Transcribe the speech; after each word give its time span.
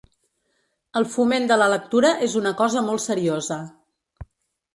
El 1.01 1.05
foment 1.15 1.45
de 1.51 1.57
la 1.63 1.67
lectura 1.73 2.11
és 2.29 2.39
una 2.41 2.55
cosa 2.63 2.85
molt 2.89 3.05
seriosa. 3.05 3.61